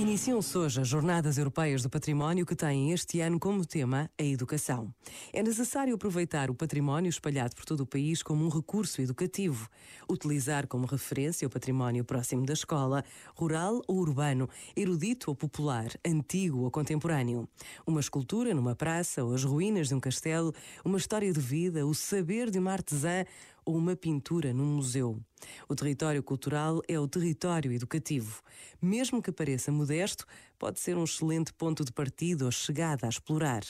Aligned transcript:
Iniciam-se 0.00 0.56
hoje 0.56 0.80
as 0.80 0.88
Jornadas 0.88 1.36
Europeias 1.36 1.82
do 1.82 1.90
Património 1.90 2.46
que 2.46 2.56
têm 2.56 2.90
este 2.90 3.20
ano 3.20 3.38
como 3.38 3.66
tema 3.66 4.10
a 4.18 4.22
educação. 4.22 4.90
É 5.30 5.42
necessário 5.42 5.94
aproveitar 5.94 6.48
o 6.48 6.54
património 6.54 7.10
espalhado 7.10 7.54
por 7.54 7.66
todo 7.66 7.80
o 7.80 7.86
país 7.86 8.22
como 8.22 8.42
um 8.42 8.48
recurso 8.48 9.02
educativo, 9.02 9.68
utilizar 10.08 10.66
como 10.66 10.86
referência 10.86 11.46
o 11.46 11.50
património 11.50 12.02
próximo 12.02 12.46
da 12.46 12.54
escola, 12.54 13.04
rural 13.34 13.82
ou 13.86 13.98
urbano, 13.98 14.48
erudito 14.74 15.30
ou 15.30 15.36
popular, 15.36 15.90
antigo 16.02 16.60
ou 16.60 16.70
contemporâneo. 16.70 17.46
Uma 17.86 18.00
escultura 18.00 18.54
numa 18.54 18.74
praça 18.74 19.22
ou 19.22 19.34
as 19.34 19.44
ruínas 19.44 19.88
de 19.88 19.94
um 19.94 20.00
castelo, 20.00 20.54
uma 20.82 20.96
história 20.96 21.30
de 21.30 21.40
vida, 21.40 21.86
o 21.86 21.92
saber 21.92 22.50
de 22.50 22.58
uma 22.58 22.72
artesã 22.72 23.26
ou 23.70 23.76
uma 23.76 23.94
pintura 23.94 24.52
num 24.52 24.66
museu. 24.66 25.20
O 25.68 25.74
território 25.74 26.22
cultural 26.22 26.82
é 26.88 26.98
o 26.98 27.06
território 27.06 27.72
educativo. 27.72 28.42
Mesmo 28.82 29.22
que 29.22 29.30
pareça 29.30 29.70
modesto, 29.70 30.26
pode 30.58 30.80
ser 30.80 30.96
um 30.96 31.04
excelente 31.04 31.52
ponto 31.52 31.84
de 31.84 31.92
partida 31.92 32.44
ou 32.44 32.50
chegada 32.50 33.06
a 33.06 33.08
explorar. 33.08 33.62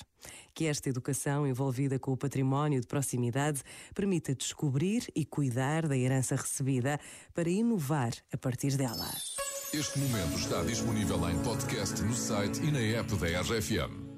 Que 0.55 0.65
esta 0.65 0.89
educação 0.89 1.47
envolvida 1.47 1.99
com 1.99 2.13
o 2.13 2.17
património 2.17 2.81
de 2.81 2.87
proximidade 2.87 3.63
permita 3.95 4.35
descobrir 4.35 5.07
e 5.15 5.25
cuidar 5.25 5.87
da 5.87 5.97
herança 5.97 6.35
recebida 6.35 6.99
para 7.35 7.51
inovar 7.51 8.13
a 8.33 8.39
partir 8.39 8.77
dela. 8.77 9.11
Este 9.73 9.99
momento 9.99 10.37
está 10.37 10.63
disponível 10.65 11.29
em 11.29 11.39
podcast 11.43 12.03
no 12.03 12.15
site 12.15 12.61
e 12.63 12.73
na 12.73 12.81
app 12.81 13.15
da 13.17 13.41
RFM. 13.43 14.10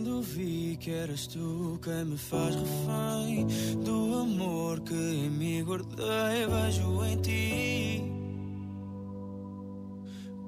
Quando 0.00 0.22
vi 0.22 0.78
que 0.80 0.90
eras 0.92 1.26
tu 1.26 1.78
quem 1.82 2.06
me 2.06 2.16
faz 2.16 2.54
refém 2.54 3.46
do 3.84 4.20
amor 4.20 4.80
que 4.80 4.94
em 4.94 5.28
mim 5.28 5.62
guardei, 5.62 6.46
vejo 6.48 7.04
em 7.04 7.16
ti 7.20 8.02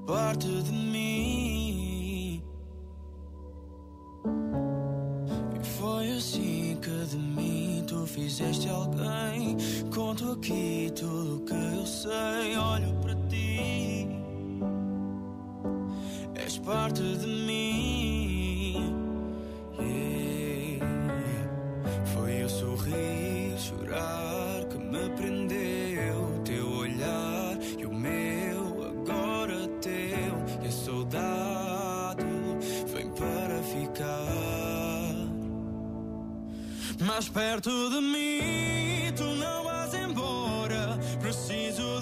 parte 0.07 0.47
de 0.47 0.73
mim. 0.73 2.43
E 5.61 5.67
foi 5.79 6.13
assim 6.13 6.79
que 6.81 7.05
de 7.11 7.19
mim 7.19 7.85
tu 7.87 8.07
fizeste 8.07 8.71
alguém. 8.71 9.59
Conto 9.95 10.33
aqui 10.33 10.91
tudo 10.97 11.37
o 11.37 11.41
que 11.45 11.53
eu 11.53 11.85
sei, 11.85 12.57
olho 12.57 12.95
para 13.03 13.15
ti. 13.29 14.09
És 16.37 16.57
parte 16.57 17.03
de 17.03 17.27
mim. 17.27 17.42
Mais 37.07 37.29
perto 37.29 37.91
de 37.91 38.01
mim, 38.01 39.13
tu 39.17 39.25
não 39.25 39.65
vais 39.65 39.95
embora. 39.95 40.99
Preciso 41.21 42.01
de 42.01 42.02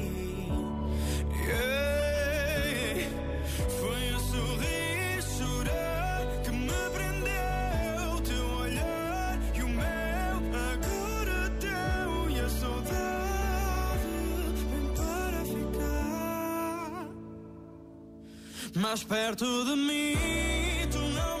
Mais 18.79 19.03
perto 19.03 19.45
de 19.65 19.75
mim. 19.75 20.17
Tu 20.91 20.97
não 20.97 21.40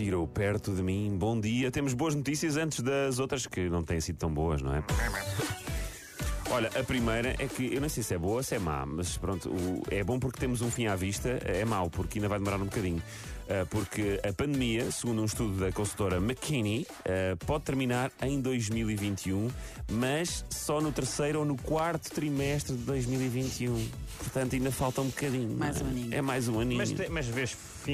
Ciro, 0.00 0.26
perto 0.26 0.72
de 0.74 0.82
mim, 0.82 1.14
bom 1.18 1.38
dia. 1.38 1.70
Temos 1.70 1.92
boas 1.92 2.14
notícias 2.14 2.56
antes 2.56 2.80
das 2.80 3.18
outras 3.18 3.46
que 3.46 3.68
não 3.68 3.82
têm 3.82 4.00
sido 4.00 4.16
tão 4.16 4.32
boas, 4.32 4.62
não 4.62 4.74
é? 4.74 4.82
Olha, 6.50 6.68
a 6.68 6.82
primeira 6.82 7.34
é 7.38 7.46
que 7.46 7.74
eu 7.74 7.82
não 7.82 7.88
sei 7.90 8.02
se 8.02 8.14
é 8.14 8.18
boa 8.18 8.36
ou 8.36 8.42
se 8.42 8.54
é 8.54 8.58
má, 8.58 8.86
mas 8.86 9.18
pronto, 9.18 9.50
o- 9.50 9.82
é 9.90 10.02
bom 10.02 10.18
porque 10.18 10.40
temos 10.40 10.62
um 10.62 10.70
fim 10.70 10.86
à 10.86 10.96
vista, 10.96 11.28
é 11.44 11.66
mau 11.66 11.90
porque 11.90 12.18
ainda 12.18 12.28
vai 12.30 12.38
demorar 12.38 12.56
um 12.56 12.64
bocadinho. 12.64 13.02
Ah, 13.48 13.66
porque 13.68 14.20
a 14.26 14.32
pandemia, 14.32 14.90
segundo 14.92 15.20
um 15.22 15.24
estudo 15.26 15.58
da 15.60 15.70
consultora 15.72 16.16
McKinney, 16.16 16.86
ah, 17.04 17.36
pode 17.46 17.64
terminar 17.64 18.10
em 18.22 18.40
2021, 18.40 19.48
mas 19.92 20.44
só 20.50 20.80
no 20.80 20.90
terceiro 20.92 21.40
ou 21.40 21.44
no 21.44 21.56
quarto 21.56 22.10
trimestre 22.10 22.74
de 22.74 22.82
2021. 22.84 23.86
Portanto, 24.18 24.54
ainda 24.54 24.70
falta 24.72 25.02
um 25.02 25.06
bocadinho. 25.08 25.56
Mais 25.56 25.80
é? 25.80 25.84
um 25.84 25.88
aninho. 25.88 26.14
É 26.14 26.22
mais 26.22 26.48
um 26.48 26.58
aninho. 26.60 26.78
Mas, 26.78 26.90
te- 26.90 27.08
mas 27.10 27.26
vês 27.26 27.50
fim 27.84 27.92